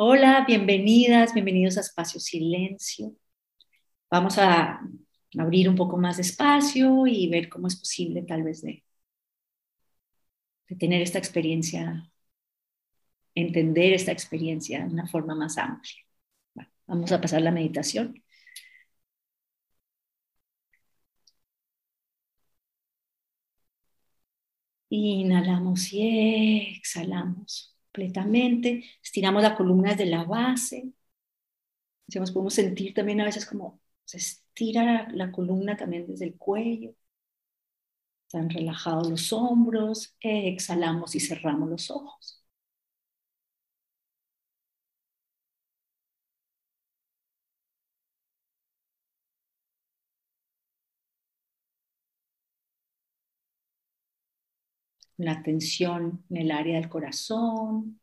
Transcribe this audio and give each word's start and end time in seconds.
Hola, 0.00 0.44
bienvenidas, 0.46 1.34
bienvenidos 1.34 1.76
a 1.76 1.80
Espacio 1.80 2.20
Silencio. 2.20 3.14
Vamos 4.10 4.38
a 4.38 4.80
abrir 5.38 5.68
un 5.68 5.76
poco 5.76 5.96
más 5.98 6.16
de 6.16 6.22
espacio 6.22 7.06
y 7.06 7.28
ver 7.28 7.48
cómo 7.48 7.66
es 7.68 7.76
posible 7.76 8.22
tal 8.22 8.44
vez 8.44 8.62
de, 8.62 8.84
tener 10.78 11.02
esta 11.02 11.18
experiencia, 11.18 12.10
entender 13.34 13.92
esta 13.94 14.12
experiencia 14.12 14.80
de 14.84 14.92
una 14.92 15.06
forma 15.06 15.34
más 15.34 15.58
amplia. 15.58 16.04
vamos 16.86 17.12
a 17.12 17.20
pasar 17.20 17.42
la 17.42 17.50
meditación. 17.52 18.22
Inhalamos 24.90 25.92
y 25.92 26.76
exhalamos 26.78 27.77
completamente. 27.98 28.84
Estiramos 29.02 29.42
la 29.42 29.56
columna 29.56 29.90
desde 29.90 30.06
la 30.06 30.24
base. 30.24 30.92
Digamos, 32.06 32.30
podemos 32.32 32.54
sentir 32.54 32.94
también 32.94 33.20
a 33.20 33.24
veces 33.24 33.44
como 33.46 33.80
se 34.04 34.18
estira 34.18 35.08
la, 35.12 35.30
columna 35.32 35.76
también 35.76 36.06
desde 36.06 36.26
el 36.26 36.36
cuello. 36.36 36.94
Están 38.26 38.50
relajados 38.50 39.08
los 39.10 39.32
hombros. 39.32 40.14
Exhalamos 40.20 41.14
y 41.14 41.20
cerramos 41.20 41.68
los 41.68 41.90
ojos. 41.90 42.37
La 55.18 55.42
tensión 55.42 56.24
en 56.30 56.36
el 56.38 56.50
área 56.50 56.80
del 56.80 56.88
corazón, 56.88 58.00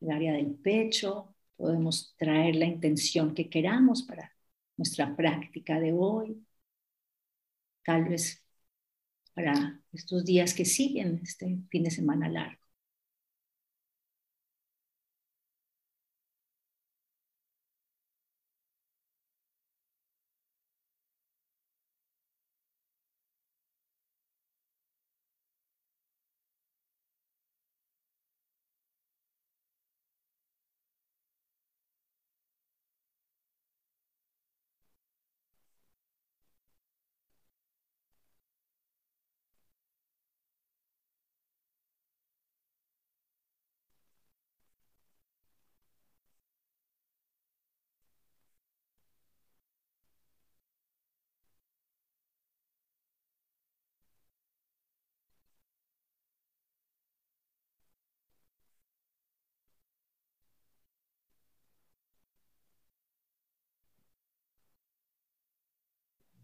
el 0.00 0.10
área 0.10 0.32
del 0.34 0.54
pecho. 0.56 1.34
Podemos 1.56 2.14
traer 2.18 2.56
la 2.56 2.66
intención 2.66 3.34
que 3.34 3.50
queramos 3.50 4.02
para 4.04 4.32
nuestra 4.76 5.16
práctica 5.16 5.80
de 5.80 5.92
hoy. 5.92 6.44
Tal 7.84 8.04
vez 8.04 8.44
para 9.34 9.80
estos 9.92 10.24
días 10.24 10.54
que 10.54 10.64
siguen, 10.64 11.20
este 11.22 11.58
fin 11.70 11.82
de 11.84 11.90
semana 11.90 12.28
largo. 12.28 12.57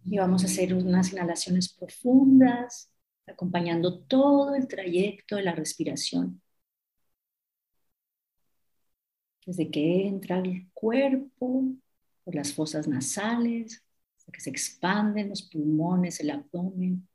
Y 0.07 0.19
vamos 0.19 0.43
a 0.45 0.47
hacer 0.47 0.75
unas 0.75 1.13
inhalaciones 1.13 1.73
profundas, 1.73 2.91
acompañando 3.27 4.01
todo 4.01 4.55
el 4.55 4.69
trayecto 4.69 5.37
de 5.37 5.43
la 5.43 5.53
respiración. 5.53 6.43
Desde 9.47 9.71
que 9.71 10.07
entra 10.07 10.39
el 10.39 10.69
cuerpo, 10.73 11.65
por 12.25 12.35
las 12.35 12.53
fosas 12.55 12.89
nasales, 12.89 13.85
hasta 14.19 14.33
que 14.33 14.41
se 14.41 14.51
expanden 14.51 15.29
los 15.29 15.43
pulmones, 15.43 16.21
el 16.21 16.31
abdomen, 16.31 17.07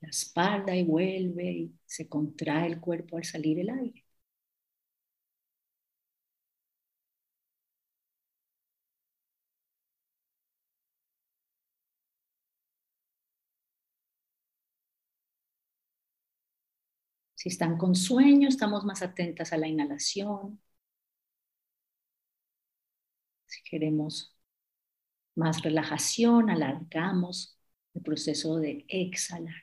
la 0.00 0.08
espalda 0.08 0.74
y 0.76 0.84
vuelve 0.84 1.50
y 1.52 1.74
se 1.86 2.08
contrae 2.08 2.66
el 2.68 2.80
cuerpo 2.80 3.16
al 3.16 3.24
salir 3.24 3.58
el 3.60 3.70
aire. 3.70 4.07
Si 17.48 17.52
están 17.52 17.78
con 17.78 17.94
sueño, 17.94 18.46
estamos 18.46 18.84
más 18.84 19.00
atentas 19.00 19.54
a 19.54 19.56
la 19.56 19.68
inhalación. 19.68 20.60
Si 23.46 23.62
queremos 23.64 24.36
más 25.34 25.62
relajación, 25.62 26.50
alargamos 26.50 27.58
el 27.94 28.02
proceso 28.02 28.56
de 28.58 28.84
exhalar. 28.88 29.62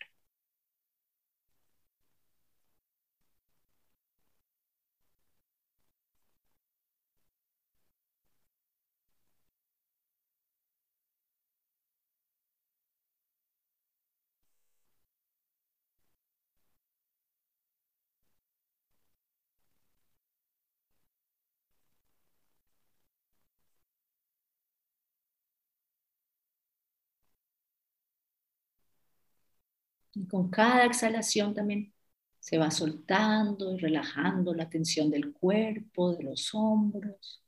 Y 30.16 30.28
con 30.28 30.50
cada 30.50 30.86
exhalación 30.86 31.53
también 31.53 31.94
se 32.40 32.58
va 32.58 32.72
soltando 32.72 33.74
y 33.74 33.78
relajando 33.80 34.53
la 34.53 34.70
tensión 34.70 35.09
del 35.12 35.31
cuerpo, 35.34 36.16
de 36.16 36.24
los 36.24 36.53
hombros, 36.53 37.44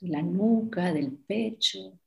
de 0.00 0.08
la 0.08 0.20
nuca, 0.20 0.92
del 0.92 1.12
pecho. 1.16 1.98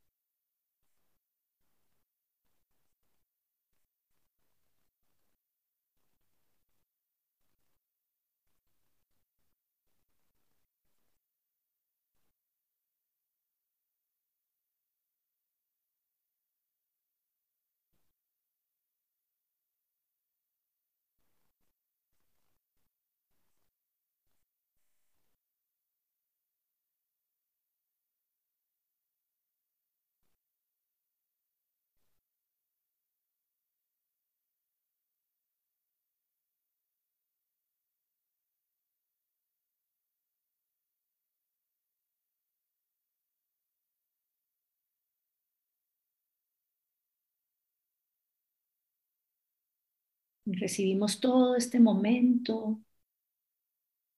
Recibimos 50.45 51.19
todo 51.19 51.55
este 51.55 51.79
momento, 51.79 52.79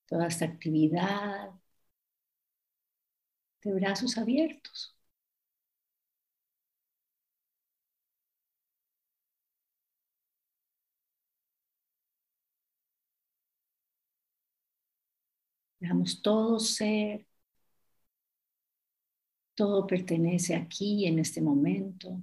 toda 0.07 0.27
esta 0.27 0.45
actividad 0.45 1.51
de 3.61 3.71
brazos 3.75 4.17
abiertos. 4.17 4.95
Dejamos 15.79 16.21
todo 16.21 16.59
ser, 16.59 17.25
todo 19.55 19.85
pertenece 19.85 20.55
aquí 20.55 21.05
en 21.05 21.19
este 21.19 21.41
momento. 21.41 22.21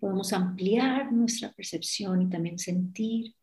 Podemos 0.00 0.32
ampliar 0.32 1.12
nuestra 1.12 1.52
percepción 1.52 2.22
y 2.22 2.30
también 2.30 2.58
sentir 2.58 3.34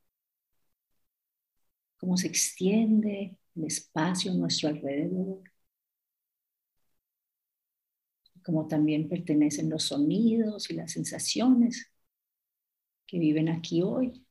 cómo 1.98 2.18
se 2.18 2.28
extiende 2.28 3.38
el 3.56 3.64
espacio 3.66 4.32
a 4.32 4.36
nuestro 4.36 4.70
alrededor, 4.70 5.44
como 8.44 8.68
también 8.68 9.10
pertenecen 9.10 9.70
los 9.70 9.84
sonidos 9.84 10.70
y 10.70 10.74
las 10.76 10.92
sensaciones 10.94 11.92
que 13.06 13.20
viven 13.20 13.50
aquí 13.50 13.82
hoy. 13.84 14.27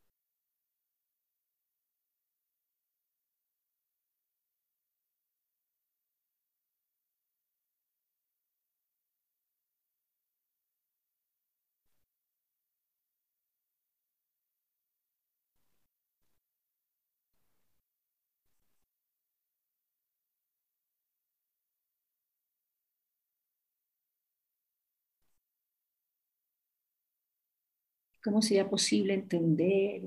Cómo 28.26 28.42
sería 28.42 28.68
posible 28.68 29.14
entender, 29.14 30.02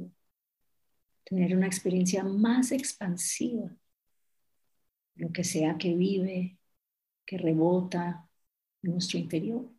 tener 1.23 1.55
una 1.55 1.67
experiencia 1.67 2.21
más 2.21 2.73
expansiva, 2.73 3.73
lo 5.15 5.31
que 5.31 5.45
sea 5.45 5.77
que 5.77 5.95
vive, 5.95 6.57
que 7.25 7.37
rebota 7.37 8.29
en 8.83 8.91
nuestro 8.91 9.19
interior. 9.19 9.71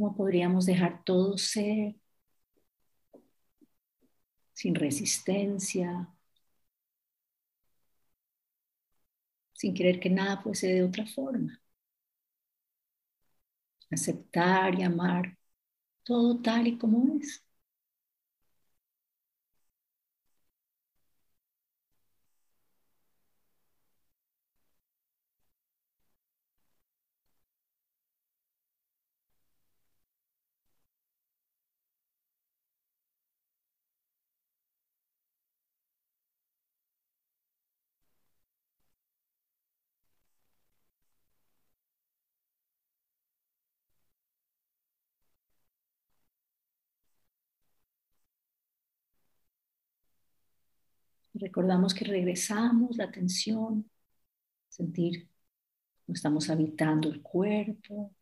¿Cómo 0.00 0.16
podríamos 0.16 0.64
dejar 0.64 1.04
todo 1.04 1.36
ser 1.36 1.94
sin 4.54 4.74
resistencia, 4.76 6.08
sin 9.52 9.74
querer 9.74 10.00
que 10.00 10.10
nada 10.10 10.42
fuese 10.42 10.66
de 10.74 10.82
otra 10.82 11.06
forma? 11.06 11.60
Aceptar 13.90 14.76
y 14.78 14.82
amar 14.82 15.36
todo 16.04 16.40
tal 16.42 16.66
y 16.68 16.78
como 16.78 17.16
es. 17.20 17.44
Recordamos 51.40 51.94
que 51.94 52.04
regresamos 52.04 52.96
la 52.96 53.04
atención, 53.04 53.90
sentir 54.68 55.28
cómo 56.04 56.14
estamos 56.14 56.50
habitando 56.50 57.08
el 57.08 57.22
cuerpo. 57.22 58.12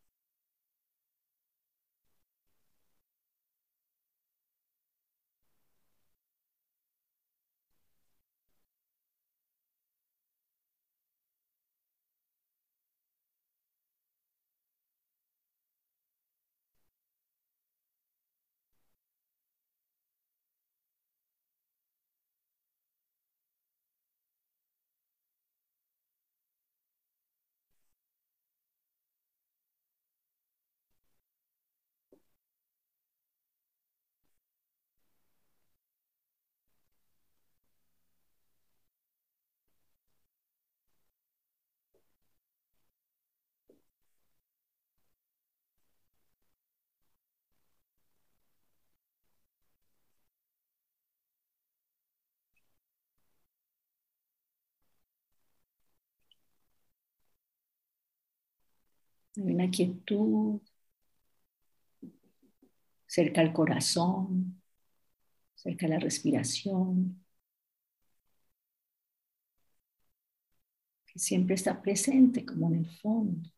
Hay 59.37 59.43
una 59.53 59.69
quietud 59.69 60.61
cerca 63.07 63.41
al 63.41 63.53
corazón, 63.53 64.61
cerca 65.55 65.87
a 65.87 65.89
la 65.89 65.99
respiración, 65.99 67.25
que 71.05 71.19
siempre 71.19 71.55
está 71.55 71.81
presente 71.81 72.45
como 72.45 72.67
en 72.67 72.75
el 72.75 72.85
fondo. 72.85 73.49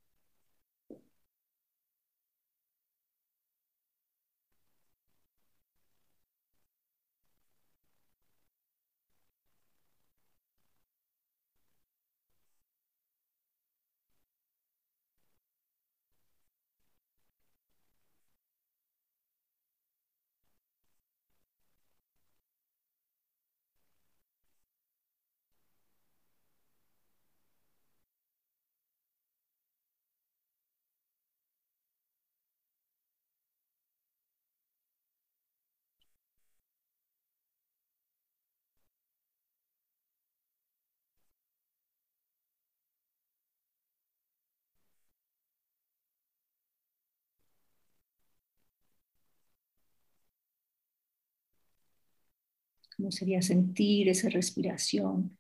¿Cómo 53.02 53.12
sería 53.12 53.42
sentir 53.42 54.10
esa 54.10 54.30
respiración 54.30 55.36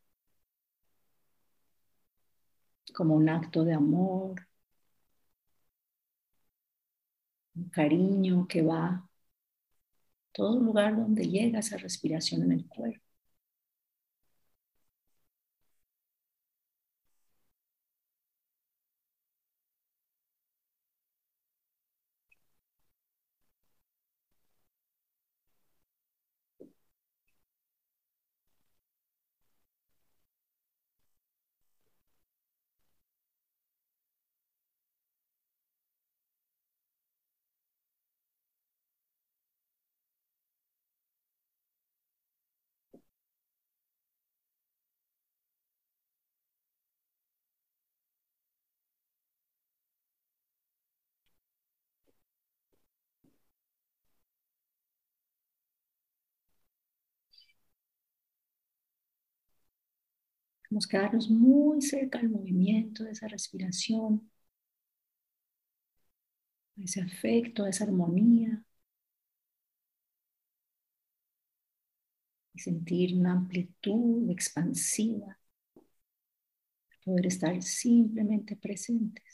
como 2.92 3.14
un 3.14 3.30
acto 3.30 3.64
de 3.64 3.74
amor, 3.74 4.48
un 7.56 7.70
cariño 7.70 8.48
que 8.48 8.64
va 8.64 8.86
a 8.88 9.10
todo 10.32 10.60
lugar 10.60 10.96
donde 10.96 11.30
llega 11.30 11.60
esa 11.60 11.78
respiración 11.78 12.42
en 12.42 12.54
el 12.54 12.68
cuerpo? 12.68 13.11
Vamos 60.72 60.86
a 60.88 60.90
quedarnos 60.90 61.30
muy 61.30 61.82
cerca 61.84 62.18
al 62.20 62.30
movimiento 62.30 63.04
de 63.04 63.12
esa 63.12 63.28
respiración, 63.28 64.28
a 66.78 66.84
ese 66.84 67.00
afecto, 67.02 67.64
a 67.64 67.70
esa 67.70 67.86
armonía. 67.86 68.62
Y 72.54 72.60
sentir 72.60 73.14
una 73.18 73.34
amplitud 73.34 74.30
expansiva, 74.30 75.38
poder 77.06 77.26
estar 77.28 77.62
simplemente 77.62 78.56
presentes. 78.56 79.31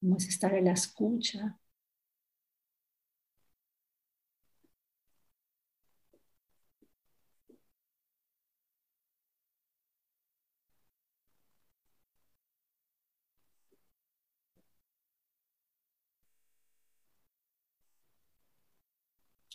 Cómo 0.00 0.16
es 0.16 0.28
estar 0.28 0.54
en 0.54 0.64
la 0.66 0.72
escucha. 0.72 1.58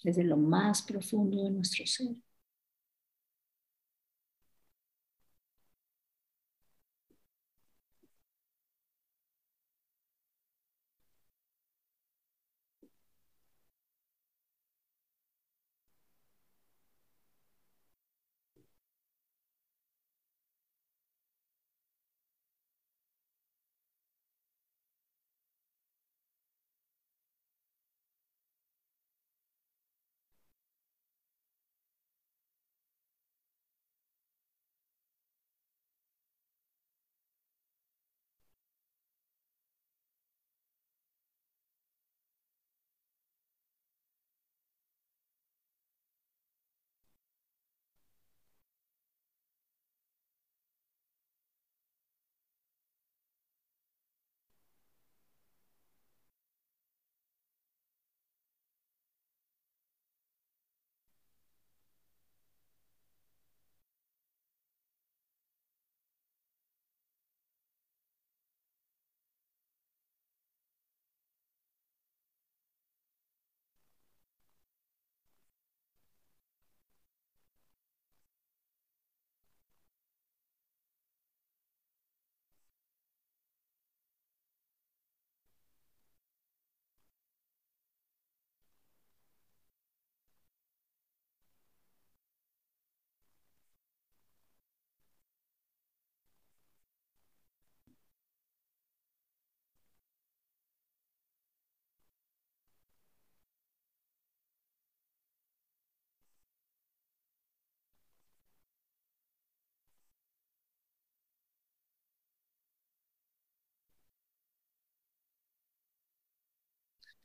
desde 0.05 0.23
lo 0.23 0.37
más 0.37 0.81
profundo 0.83 1.43
de 1.43 1.49
nuestro 1.51 1.85
ser. 1.85 2.15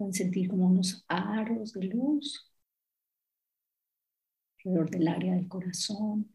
Pueden 0.00 0.14
sentir 0.14 0.48
como 0.48 0.64
unos 0.66 1.04
aros 1.08 1.74
de 1.74 1.82
luz 1.84 2.50
alrededor 4.64 4.88
del 4.90 5.08
área 5.08 5.34
del 5.34 5.48
corazón. 5.48 6.26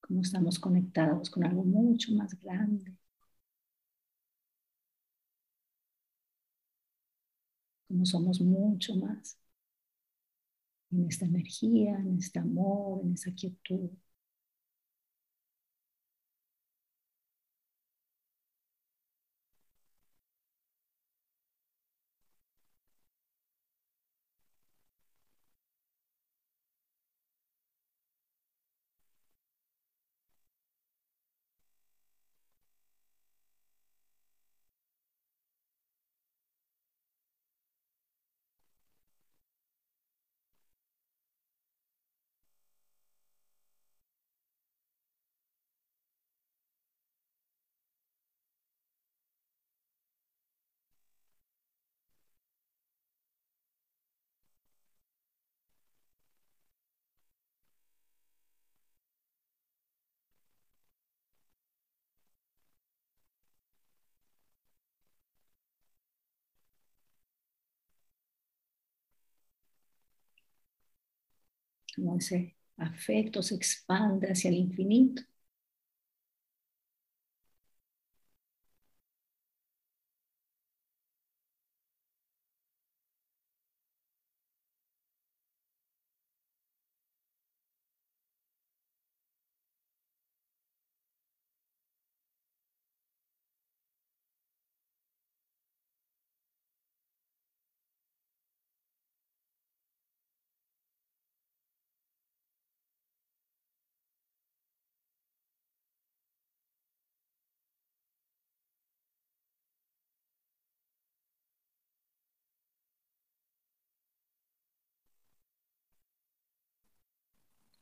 Como 0.00 0.22
estamos 0.22 0.58
conectados 0.58 1.30
con 1.30 1.44
algo 1.44 1.62
mucho 1.64 2.12
más 2.12 2.36
grande. 2.40 2.96
Como 7.86 8.06
somos 8.06 8.40
mucho 8.40 8.94
más 8.96 9.36
en 10.90 11.06
esta 11.06 11.24
energía, 11.26 11.96
en 11.98 12.18
este 12.18 12.38
amor, 12.40 13.00
en 13.04 13.14
esa 13.14 13.32
quietud. 13.32 13.88
Como 71.98 72.16
ese 72.16 72.56
afecto 72.76 73.42
se 73.42 73.54
expande 73.56 74.28
hacia 74.28 74.50
el 74.50 74.56
infinito. 74.56 75.22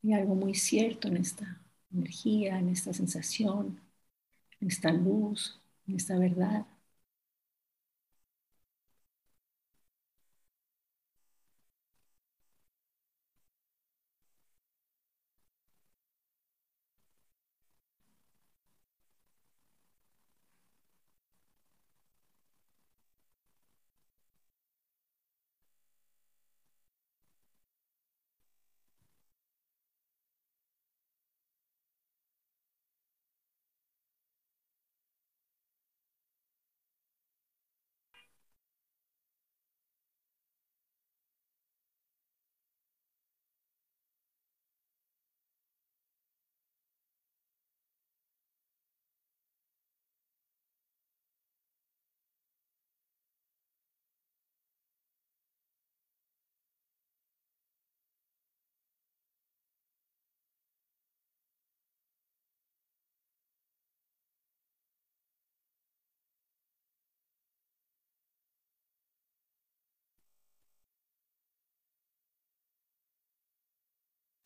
Hay 0.07 0.13
algo 0.15 0.37
muy 0.37 0.55
cierto 0.55 1.09
en 1.09 1.17
esta 1.17 1.61
energía, 1.93 2.61
en 2.61 2.69
esta 2.69 2.93
sensación, 2.93 3.81
en 4.61 4.69
esta 4.69 4.93
luz, 4.93 5.61
en 5.89 5.97
esta 5.97 6.19
verdad. 6.19 6.67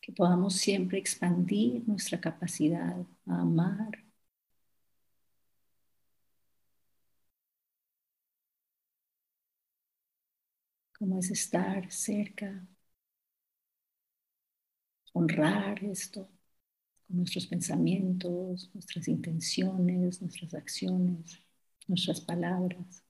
Que 0.01 0.13
podamos 0.13 0.55
siempre 0.57 0.99
expandir 0.99 1.87
nuestra 1.89 2.21
capacidad 2.21 2.97
a 3.27 3.41
amar. 3.41 4.05
Como 10.97 11.19
es 11.19 11.33
estar 11.33 11.91
cerca, 11.91 12.65
honrar 15.13 15.85
esto 15.85 16.29
con 17.09 17.19
nuestros 17.19 17.47
pensamientos, 17.49 18.71
nuestras 18.75 19.09
intenciones, 19.09 20.21
nuestras 20.23 20.55
acciones, 20.55 21.41
nuestras 21.89 22.21
palabras. 22.23 23.05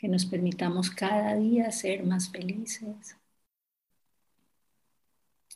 Que 0.00 0.08
nos 0.08 0.24
permitamos 0.24 0.90
cada 0.90 1.36
día 1.36 1.70
ser 1.70 2.02
más 2.06 2.30
felices, 2.30 3.18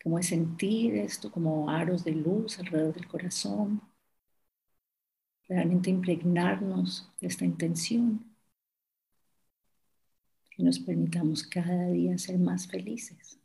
como 0.03 0.19
es 0.19 0.27
sentir 0.27 0.97
esto 0.97 1.33
como 1.33 1.71
aros 1.71 2.05
de 2.05 2.13
luz 2.13 2.59
alrededor 2.59 2.93
del 2.95 3.09
corazón, 3.09 3.81
realmente 5.49 5.89
impregnarnos 5.89 7.11
de 7.23 7.29
esta 7.29 7.47
intención, 7.47 8.37
que 10.51 10.63
nos 10.63 10.79
permitamos 10.79 11.43
cada 11.43 11.89
día 11.89 12.19
ser 12.19 12.39
más 12.39 12.67
felices. 12.67 13.41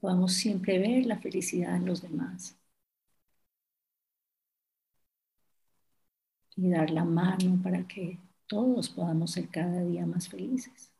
Podamos 0.00 0.32
siempre 0.34 0.78
ver 0.78 1.06
la 1.06 1.18
felicidad 1.18 1.76
en 1.76 1.86
los 1.86 2.02
demás. 2.02 2.56
Y 6.56 6.70
dar 6.70 6.90
la 6.90 7.04
mano 7.04 7.60
para 7.62 7.86
que 7.86 8.18
todos 8.48 8.88
podamos 8.88 9.30
ser 9.30 9.48
cada 9.48 9.84
día 9.84 10.04
más 10.06 10.28
felices. 10.28 10.90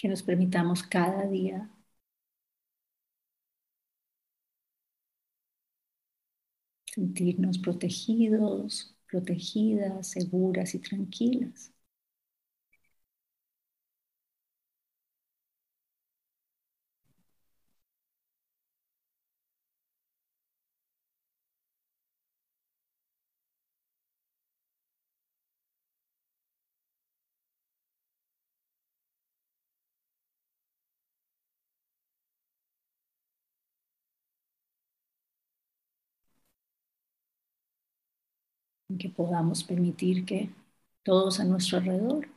Que 0.00 0.08
nos 0.08 0.22
permitamos 0.28 0.82
cada 0.94 1.22
día 1.28 1.70
sentirnos 6.94 7.58
protegidos, 7.58 8.94
protegidas, 9.10 10.08
seguras 10.08 10.74
y 10.74 10.78
tranquilas. 10.80 11.72
Que 38.98 39.08
podamos 39.08 39.64
permitir 39.64 40.24
que 40.24 40.50
todos 41.02 41.40
a 41.40 41.44
nuestro 41.44 41.78
alrededor 41.78 42.28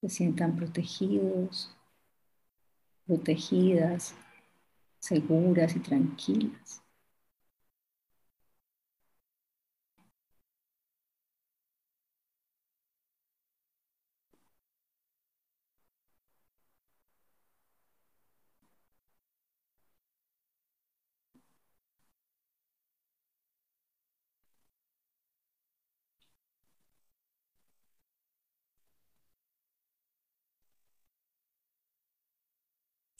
se 0.00 0.08
sientan 0.08 0.56
protegidos, 0.56 1.74
protegidas, 3.06 4.14
seguras 4.98 5.76
y 5.76 5.80
tranquilas. 5.80 6.82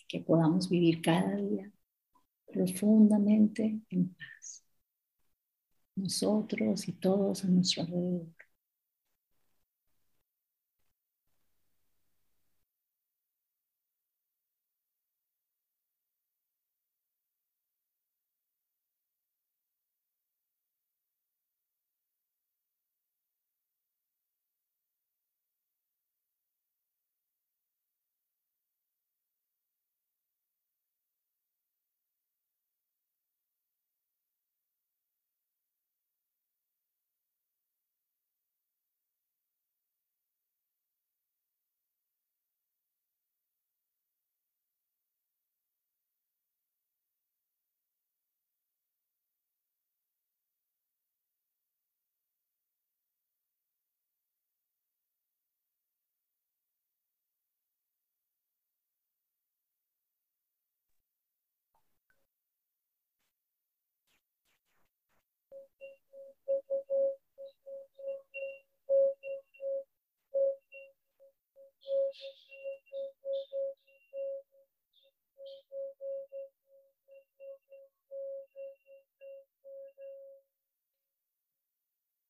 Que 0.08 0.20
podamos 0.20 0.68
vivir 0.68 1.02
cada 1.02 1.36
día 1.36 1.70
profundamente 2.52 3.80
en 3.90 4.14
paz. 4.14 4.64
Nosotros 5.96 6.88
y 6.88 6.92
todos 6.92 7.44
a 7.44 7.48
nuestro 7.48 7.82
alrededor. 7.82 8.35